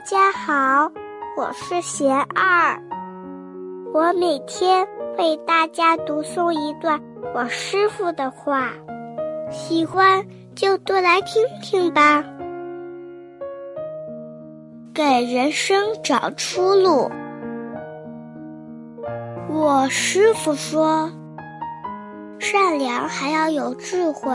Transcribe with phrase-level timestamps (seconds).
[0.00, 0.90] 大家好，
[1.36, 2.80] 我是贤二。
[3.92, 4.88] 我每天
[5.18, 6.98] 为大家读诵一段
[7.34, 8.70] 我师傅的话，
[9.50, 10.24] 喜欢
[10.54, 12.24] 就多来听听吧。
[14.94, 17.10] 给人生找出路。
[19.50, 21.12] 我师傅说，
[22.38, 24.32] 善良还要有智慧，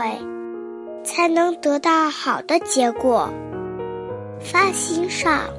[1.02, 3.28] 才能得到好的结果。
[4.40, 5.50] 发心上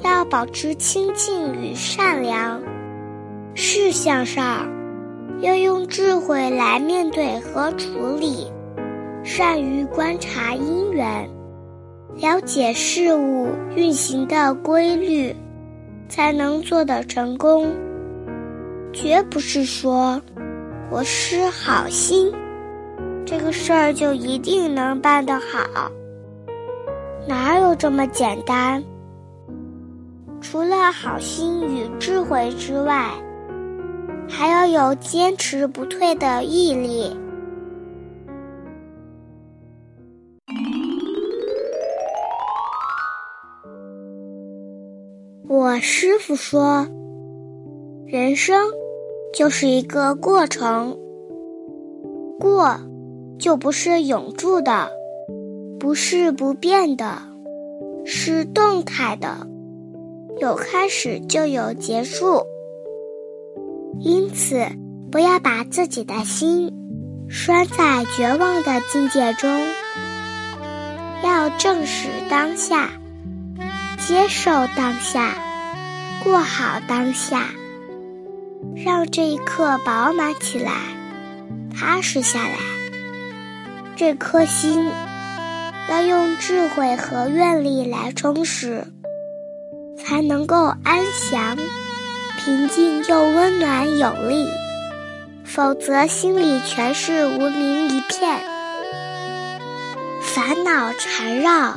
[0.00, 2.62] 要保持清净与善良，
[3.54, 4.68] 事项上
[5.40, 8.50] 要用智慧来面对和处理，
[9.22, 11.28] 善于观察因缘，
[12.16, 15.34] 了解事物运行的规律，
[16.08, 17.74] 才能做得成功。
[18.92, 20.20] 绝不是说
[20.90, 22.32] 我施好心，
[23.24, 25.90] 这个事儿就一定能办得好。
[27.26, 28.82] 哪有这么简单？
[30.40, 33.10] 除了好心与智慧之外，
[34.28, 37.16] 还要有坚持不退的毅力。
[45.48, 46.86] 我师傅说，
[48.06, 48.60] 人生
[49.32, 50.98] 就是一个过程，
[52.38, 52.78] 过
[53.38, 54.90] 就不是永驻的。
[55.84, 57.18] 不是不变的，
[58.06, 59.46] 是动态的，
[60.38, 62.42] 有开始就有结束。
[64.00, 64.66] 因此，
[65.12, 66.72] 不要把自己的心
[67.28, 69.60] 拴在绝望的境界中，
[71.22, 72.88] 要正视当下，
[73.98, 75.34] 接受当下，
[76.24, 77.50] 过好当下，
[78.74, 80.72] 让这一刻饱满起来，
[81.76, 82.56] 踏实下来，
[83.96, 84.88] 这颗心。
[85.88, 88.84] 要用智慧和愿力来充实，
[89.98, 91.56] 才能够安详、
[92.38, 94.48] 平静又温暖有力。
[95.44, 98.40] 否则，心里全是无明一片，
[100.22, 101.74] 烦恼缠绕，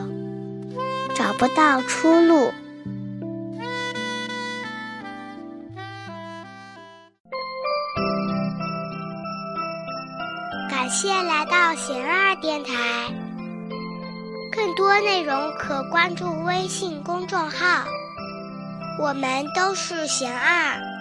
[1.14, 2.52] 找不到出路。
[10.70, 12.77] 感谢来到贤二电台。
[14.68, 17.86] 更多内容可关注微信公众号，
[19.00, 20.97] 我们都是贤二。